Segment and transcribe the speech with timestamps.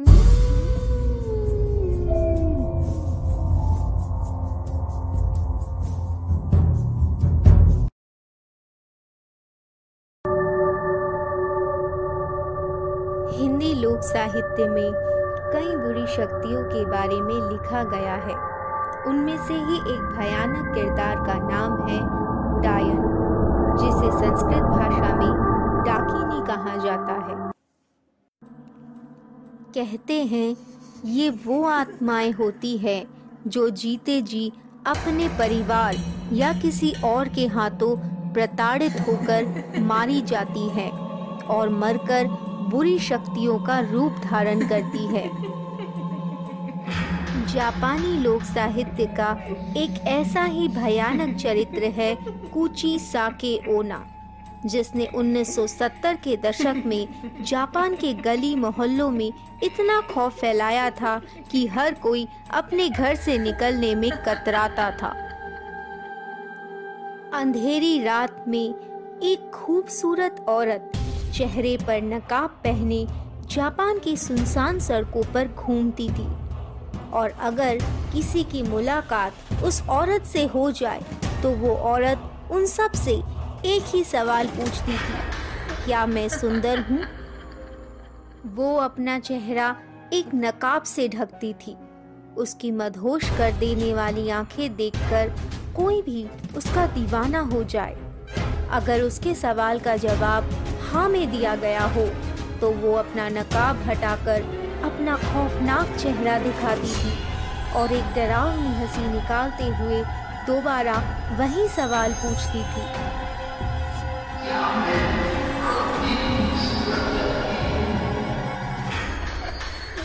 [0.00, 0.14] हिंदी
[13.74, 14.92] लोक साहित्य में
[15.52, 18.34] कई बुरी शक्तियों के बारे में लिखा गया है।
[19.06, 21.98] उनमें से ही एक भयानक किरदार का नाम है
[22.62, 23.02] डायन,
[23.76, 25.50] जिसे संस्कृत भाषा में
[25.84, 27.19] डाकिनी कहा जाता है
[29.74, 30.56] कहते हैं,
[31.06, 33.04] ये वो आत्माएँ होती है
[33.46, 34.52] जो जीते जी
[34.86, 35.96] अपने परिवार
[36.32, 37.96] या किसी और के हाथों
[38.32, 40.90] प्रताड़ित होकर मारी जाती है
[41.50, 42.28] और मरकर
[42.70, 45.28] बुरी शक्तियों का रूप धारण करती है।
[47.46, 49.30] जापानी लोक साहित्य का
[49.76, 52.14] एक ऐसा ही भयानक चरित्र है
[52.52, 54.04] कुची साके ओना।
[54.66, 57.06] जिसने 1970 के दशक में
[57.44, 63.38] जापान के गली मोहल्लों में इतना खौफ फैलाया था कि हर कोई अपने घर से
[63.38, 65.08] निकलने में कतराता था।
[67.34, 68.74] अंधेरी रात में
[69.22, 70.92] एक खूबसूरत औरत
[71.34, 73.06] चेहरे पर नकाब पहने
[73.50, 76.28] जापान की सुनसान सड़कों पर घूमती थी।
[77.12, 77.78] और अगर
[78.12, 81.00] किसी की मुलाकात उस औरत से हो जाए
[81.42, 83.20] तो वो औरत उन सबसे
[83.66, 85.14] एक ही सवाल पूछती थी,
[85.84, 86.98] क्या मैं सुंदर हूँ?
[88.54, 89.74] वो अपना चेहरा
[90.12, 91.76] एक नकाब से ढकती थी।
[92.36, 95.32] उसकी मदहोश कर देने वाली आँखें देखकर
[95.76, 97.96] कोई भी उसका दीवाना हो जाए।
[98.72, 100.50] अगर उसके सवाल का जवाब
[100.90, 102.06] हाँ में दिया गया हो
[102.60, 104.42] तो वो अपना नकाब हटाकर
[104.84, 107.16] अपना खौफनाक चेहरा दिखाती थी
[107.72, 110.02] और एक डरावनी हँसी निकालते हुए
[110.46, 110.96] दोबारा
[111.38, 113.28] वही सवाल पूछती थी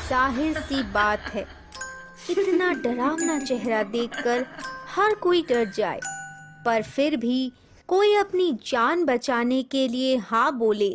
[0.07, 1.45] ज़ाहिर सी बात है,
[2.29, 4.45] इतना डरावना चेहरा देखकर
[4.95, 5.99] हर कोई डर जाए,
[6.66, 7.51] पर फिर भी
[7.89, 10.89] कोई अपनी जान बचाने के लिए हाँ बोले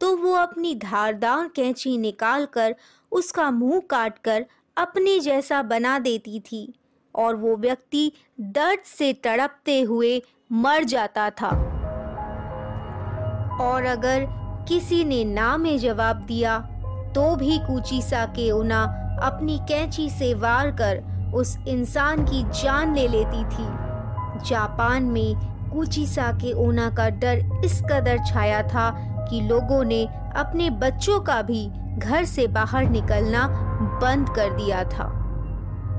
[0.00, 2.74] तो वो अपनी धारदार कैंची निकालकर
[3.12, 4.44] उसका मुँह काटकर
[4.76, 6.72] अपने जैसा बना देती थी,
[7.14, 8.10] और वो व्यक्ति
[8.40, 11.50] दर्द से तड़पते हुए मर जाता था।
[13.62, 14.26] और अगर
[14.68, 16.58] किसी ने ना में जवाब दिया
[17.14, 18.82] तो भी कुचीसा के उना
[19.22, 21.02] अपनी कैंची से वार कर
[21.34, 23.66] उस इंसान की जान ले लेती थी।
[24.48, 25.34] जापान में
[25.72, 28.90] कुचीसा के ओना का डर इस कदर छाया था
[29.30, 30.04] कि लोगों ने
[30.36, 31.66] अपने बच्चों का भी
[31.98, 33.46] घर से बाहर निकलना
[34.02, 35.08] बंद कर दिया था।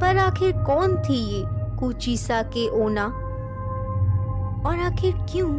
[0.02, 1.44] पर आखिर कौन थी ये
[1.80, 3.06] कुचीसा के ओना
[4.70, 5.50] और आखिर क्यों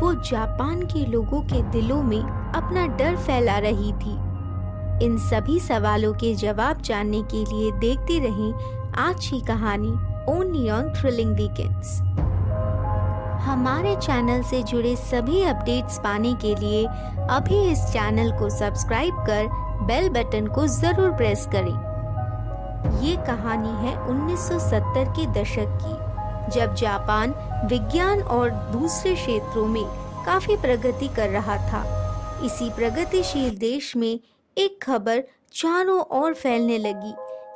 [0.00, 4.14] वो जापान के लोगों के दिलों में अपना डर फैला रही थी।
[5.04, 9.92] इन सभी सवालों के जवाब जानने के लिए देखते रहें आज की कहानी
[10.32, 12.00] ओनली ऑन थ्रिलिंग वीकेंड्स
[13.44, 16.84] हमारे चैनल से जुड़े सभी अपडेट्स पाने के लिए
[17.30, 19.48] अभी इस चैनल को सब्सक्राइब कर
[19.86, 21.74] बेल बटन को ज़रूर प्रेस करें।
[23.02, 26.11] ये कहानी है 1970 के दशक की।
[26.50, 27.30] जब जापान
[27.66, 29.84] विज्ञान और दूसरे क्षेत्रों में
[30.26, 31.84] काफ़ी प्रगति कर रहा था,
[32.44, 34.20] इसी प्रगतिशील देश में
[34.58, 35.22] एक खबर
[35.54, 37.14] चारों ओर फैलने लगी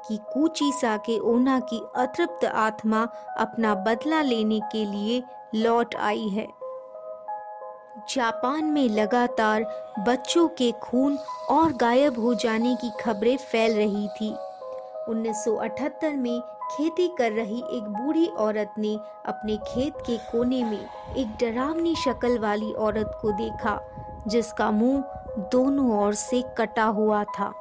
[0.09, 3.03] कि कूची साके ओना की अतृप्त आत्मा
[3.39, 5.23] अपना बदला लेने के लिए
[5.55, 6.47] लौट आई है।
[8.11, 9.65] जापान में लगातार
[9.99, 11.19] बच्चों के खून
[11.51, 14.35] और गायब हो जाने की खबरें फैल रही थी।
[15.09, 16.41] 1978 में
[16.71, 18.95] खेती कर रही एक बूढ़ी औरत ने
[19.27, 23.79] अपने खेत के कोने में एक डरावनी शक्ल वाली औरत को देखा,
[24.29, 27.53] जिसका मुँह दोनों ओर से कटा हुआ था।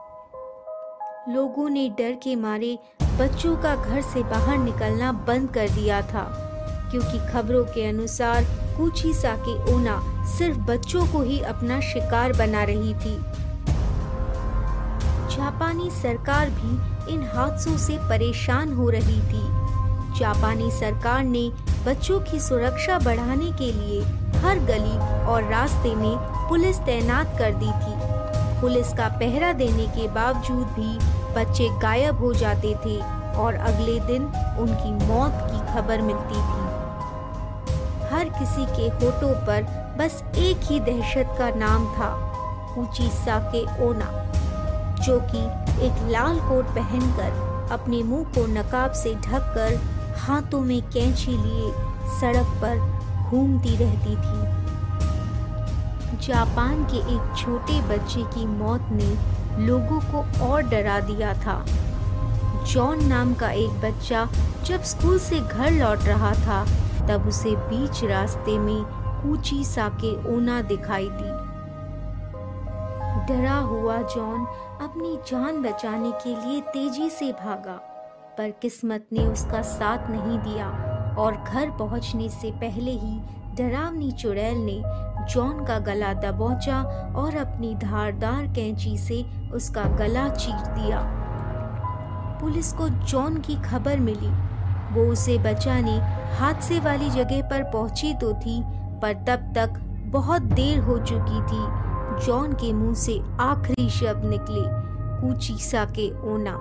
[1.29, 2.77] लोगों ने डर के मारे
[3.19, 6.23] बच्चों का घर से बाहर निकलना बंद कर दिया था,
[6.91, 8.43] क्योंकि खबरों के अनुसार
[8.77, 9.99] कुची साके ओना
[10.37, 13.15] सिर्फ़ बच्चों को ही अपना शिकार बना रही थी।
[15.35, 19.43] जापानी सरकार भी इन हादसों से परेशान हो रही थी।
[20.19, 21.49] जापानी सरकार ने
[21.85, 24.01] बच्चों की सुरक्षा बढ़ाने के लिए
[24.41, 26.15] हर गली और रास्ते में
[26.49, 27.93] पुलिस तैनात कर दी थी।
[28.61, 30.97] पुलिस का पहरा देने के बावजूद भी
[31.35, 32.97] बच्चे गायब हो जाते थे
[33.35, 34.25] और अगले दिन
[34.59, 36.63] उनकी मौत की खबर मिलती थी।
[38.09, 39.63] हर किसी के होठों पर
[39.99, 42.09] बस एक ही दहशत का नाम था,
[42.77, 44.11] ऊँची साके ओना
[45.03, 45.41] जो कि
[45.85, 47.31] एक लाल कोट पहनकर
[47.71, 49.75] अपने मुँह को नकाब से ढककर
[50.17, 51.71] हाथों में कैंची लिए
[52.19, 52.77] सड़क पर
[53.29, 54.65] घूमती रहती थी।
[56.27, 59.09] जापान के एक छोटे बच्चे की मौत ने
[59.65, 61.65] लोगों को और डरा दिया था।
[62.63, 64.27] जॉन नाम का एक बच्चा
[64.65, 66.65] जब स्कूल से घर लौट रहा था,
[67.07, 68.81] तब उसे बीच रास्ते में
[69.31, 71.33] ऊँची साके ओना दिखाई दी।
[73.27, 74.47] डरा हुआ जॉन
[74.81, 77.73] अपनी जान बचाने के लिए तेज़ी से भागा,
[78.37, 80.67] पर किस्मत ने उसका साथ नहीं दिया
[81.19, 83.19] और घर पहुँचने से पहले ही
[83.55, 84.81] डरावनी चुड़ैल ने
[85.33, 86.81] जॉन का गला दबोचा
[87.15, 90.99] और अपनी धारदार कैंची से उसका गला चीर दिया।
[92.41, 94.33] पुलिस को जॉन की खबर मिली।
[94.93, 95.97] वो उसे बचाने
[96.37, 98.61] हादसे वाली जगह पर पहुँची तो थी,
[99.01, 99.81] पर तब तक
[100.11, 101.63] बहुत देर हो चुकी थी
[102.19, 104.61] जॉन के मुँह से आखिरी शब्द निकले,
[105.21, 106.55] कुचीसा के ओना।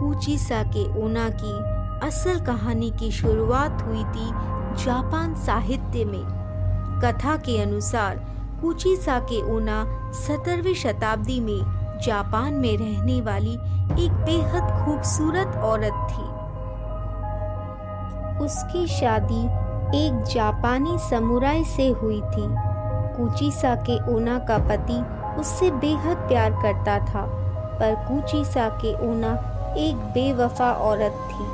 [0.00, 1.52] कुचीसा के ओना की
[2.06, 4.30] असल कहानी की शुरुआत हुई थी
[4.84, 6.24] जापान साहित्य में।
[7.04, 8.16] कथा के अनुसार,
[8.60, 11.60] कुचीसा के ओना सत्रहवीं शताब्दी में
[12.06, 13.54] जापान में रहने वाली
[14.04, 16.28] एक बेहद खूबसूरत औरत थी।
[18.44, 19.44] उसकी शादी
[20.06, 22.67] एक जापानी समुराई से हुई थी।
[23.18, 24.98] कुचीसा के ओना का पति
[25.40, 27.22] उससे बेहद प्यार करता था,
[27.78, 29.32] पर कुचीसा के ओना
[29.78, 31.46] एक बेवफा औरत थी।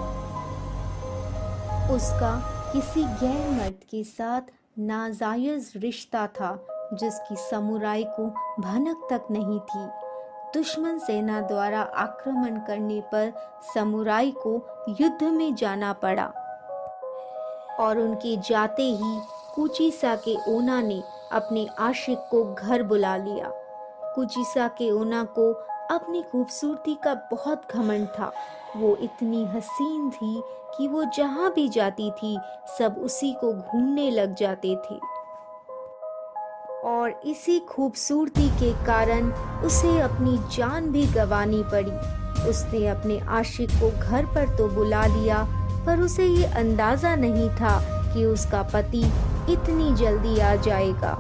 [1.95, 2.33] उसका
[2.73, 4.41] किसी गैर मर्द के साथ
[4.79, 8.27] नाजायज रिश्ता था, जिसकी समुराई को
[8.63, 9.87] भनक तक नहीं थी।
[10.55, 13.33] दुश्मन सेना द्वारा आक्रमण करने पर
[13.75, 14.57] समुराई को
[15.01, 16.33] युद्ध में जाना पड़ा।
[17.81, 19.21] और उनके जाते ही
[19.55, 21.03] कुचीसा के ओना ने
[21.35, 23.51] अपने आशिक को घर बुला लिया।
[24.15, 25.53] कुचीसा के ओना को
[25.91, 28.33] अपनी खूबसूरती का बहुत घमंड था।
[28.77, 30.43] वो इतनी हसीन थी
[30.77, 32.39] कि वो जहाँ भी जाती थी,
[32.79, 34.99] सब उसी को घूमने लग जाते थे।
[36.85, 39.31] और इसी खूबसूरती के कारण
[39.67, 41.93] उसे अपनी जान भी गंवानी पड़ी।
[42.49, 45.45] उसने अपने आशिक को घर पर तो बुला लिया,
[45.87, 47.79] पर उसे ये अंदाज़ा नहीं था
[48.13, 49.05] कि उसका पति
[49.49, 51.17] इतनी जल्दी आ जाएगा।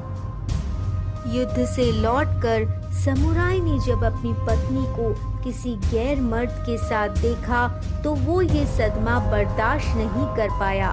[1.26, 5.12] युद्ध से लौटकर समुराई ने जब अपनी पत्नी को
[5.44, 7.66] किसी गैर मर्द के साथ देखा
[8.04, 10.92] तो वो ये सदमा बर्दाश्त नहीं कर पाया।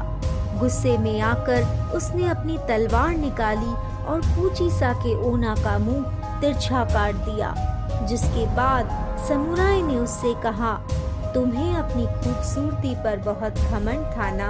[0.60, 3.74] गुस्से में आकर उसने अपनी तलवार निकाली
[4.06, 7.54] और पूची सा के ओना का मुँह तिरछा काट दिया,
[8.08, 8.90] जिसके बाद
[9.28, 10.74] समुराई ने उससे कहा,
[11.34, 14.50] तुम्हें अपनी खूबसूरती पर बहुत घमंड था ना?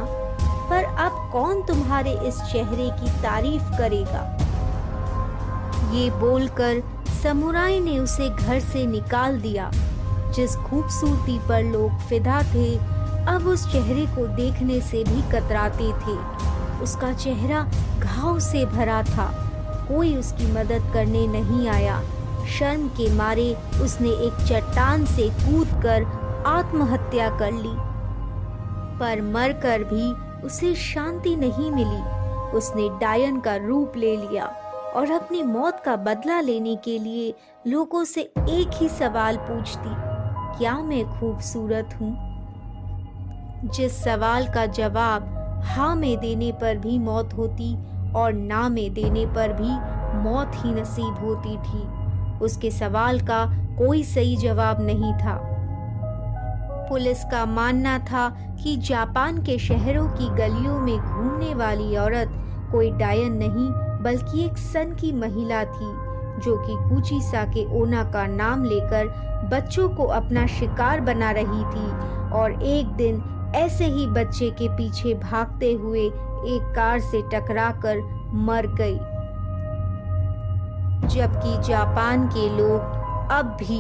[0.71, 4.21] पर अब कौन तुम्हारे इस चेहरे की तारीफ़ करेगा?
[5.93, 6.81] ये बोलकर
[7.23, 9.71] समुराई ने उसे घर से निकाल दिया,
[10.35, 12.75] जिस खूबसूरती पर लोग फिदा थे,
[13.27, 16.17] अब उस चेहरे को देखने से भी कतराते थे।
[16.83, 17.61] उसका चेहरा
[17.99, 19.27] घाव से भरा था,
[19.87, 22.01] कोई उसकी मदद करने नहीं आया।
[22.49, 26.05] शर्म के मारे उसने एक चट्टान से कूदकर
[26.47, 27.75] आत्महत्या कर ली।
[28.99, 32.01] पर मरकर भी उसे शांति नहीं मिली।
[32.57, 34.45] उसने डायन का रूप ले लिया
[34.95, 37.33] और अपनी मौत का बदला लेने के लिए
[37.67, 39.93] लोगों से एक ही सवाल पूछती,
[40.57, 43.69] क्या मैं खूबसूरत हूँ?
[43.69, 47.73] जिस सवाल का जवाब हाँ में देने पर भी मौत होती
[48.13, 49.71] और ना में देने पर भी
[50.19, 51.87] मौत ही नसीब होती थी,
[52.39, 53.45] उसके सवाल का
[53.77, 55.35] कोई सही जवाब नहीं था।
[56.89, 58.27] पुलिस का मानना था
[58.63, 62.31] कि जापान के शहरों की गलियों में घूमने वाली औरत
[62.71, 63.69] कोई डायन नहीं,
[64.03, 65.91] बल्कि एक सन की महिला थी,
[66.41, 69.07] जो कि कुचीसा के ओना का नाम लेकर
[69.51, 71.89] बच्चों को अपना शिकार बना रही थी
[72.31, 73.23] और एक दिन
[73.55, 78.01] ऐसे ही बच्चे के पीछे भागते हुए एक कार से टकराकर
[78.41, 78.97] मर गई।
[81.07, 83.79] जबकि जापान के लोग अब भी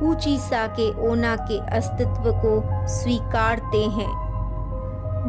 [0.00, 2.52] कुचीसा के ओना के अस्तित्व को
[2.88, 4.10] स्वीकारते हैं।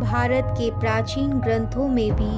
[0.01, 2.31] भारत के प्राचीन ग्रंथों में भी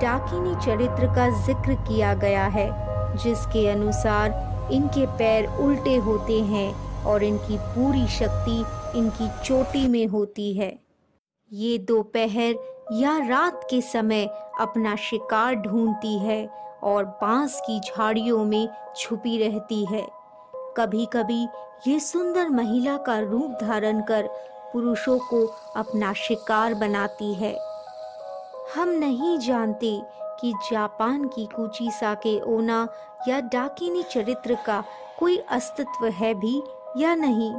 [0.00, 2.68] डाकिनी चरित्र का ज़िक्र किया गया है,
[3.16, 6.72] जिसके अनुसार इनके पैर उल्टे होते हैं
[7.04, 8.58] और इनकी पूरी शक्ति
[8.98, 10.72] इनकी चोटी में होती है।
[11.50, 12.54] ये दोपहर
[12.92, 14.24] या रात के समय
[14.60, 16.46] अपना शिकार ढूंढती है
[16.82, 20.06] और बाँस की झाड़ियों में छुपी रहती है।
[20.76, 21.42] कभी कभी
[21.86, 24.28] ये सुंदर महिला का रूप धारण कर
[24.72, 25.44] पुरुषों को
[25.76, 27.56] अपना शिकार बनाती है।
[28.74, 30.00] हम नहीं जानते
[30.40, 32.86] कि जापान की कुची साके ओना
[33.28, 34.82] या डाकिनी चरित्र का
[35.18, 36.62] कोई अस्तित्व है भी
[36.96, 37.52] या नहीं,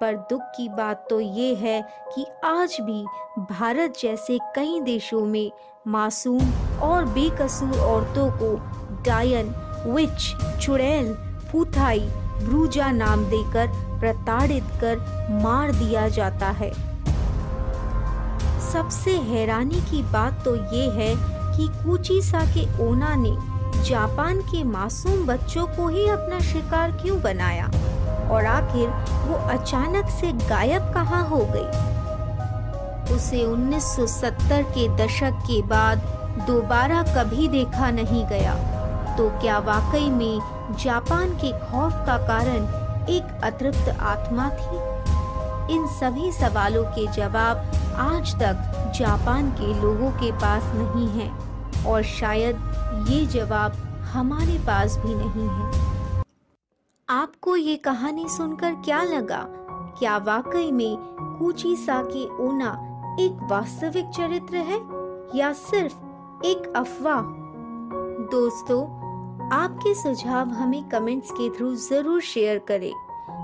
[0.00, 1.80] पर दुख की बात तो ये है
[2.14, 3.04] कि आज भी
[3.50, 5.50] भारत जैसे कई देशों में
[5.86, 8.54] मासूम और बेकसूर औरतों को
[9.04, 9.54] डायन,
[9.86, 11.14] विच, चुड़ैल
[11.50, 12.08] फूथाई
[12.44, 13.66] ब्रूजा नाम देकर
[14.00, 14.96] प्रताड़ित कर
[15.42, 16.72] मार दिया जाता है।
[18.72, 21.14] सबसे हैरानी की बात तो ये है
[21.56, 23.36] कि कुचीसा के ओना ने
[23.84, 27.66] जापान के मासूम बच्चों को ही अपना शिकार क्यों बनाया?
[28.30, 28.88] और आखिर
[29.28, 31.68] वो अचानक से गायब कहाँ हो गई?
[33.14, 35.98] उसे 1970 के दशक के बाद
[36.46, 38.54] दोबारा कभी देखा नहीं गया।
[39.18, 40.40] तो क्या वाकई में
[40.78, 45.74] जापान के खौफ का कारण एक अतृप्त आत्मा थी?
[45.74, 47.56] इन सभी सवालों के जवाब
[47.96, 53.72] आज तक जापान के लोगों के पास नहीं हैं, और शायद ये जवाब
[54.12, 56.22] हमारे पास भी नहीं है।
[57.08, 59.44] आपको ये कहानी सुनकर क्या लगा?
[59.98, 60.96] क्या वाकई में
[61.38, 62.70] कुची साके ओना
[63.20, 64.80] एक वास्तविक चरित्र है,
[65.38, 67.20] या सिर्फ़ एक अफवाह?
[68.30, 68.97] दोस्तों
[69.52, 72.92] आपके सुझाव हमें कमेंट्स के थ्रू ज़रूर शेयर करें।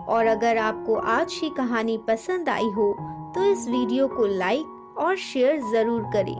[0.06, 2.92] और अगर आपको आज की कहानी पसंद आई हो
[3.34, 6.36] तो इस वीडियो को लाइक और शेयर ज़रूर करें।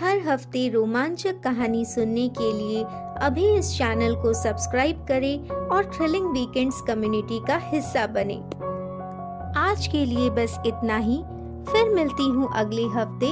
[0.00, 2.82] हर हफ़्ते रोमांचक कहानी सुनने के लिए
[3.20, 8.36] अभी इस चैनल को सब्सक्राइब करें और थ्रिलिंग वीकेंड्स कम्युनिटी का हिस्सा बने।
[9.60, 11.18] आज के लिए बस इतना ही।
[11.68, 13.30] फिर मिलती हूँ अगले हफ़्ते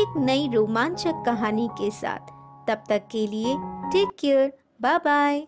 [0.00, 2.30] एक नई रोमांचक कहानी के साथ।
[2.68, 3.54] तब तक के लिए
[3.92, 4.52] Take care.
[4.80, 5.46] Bye bye.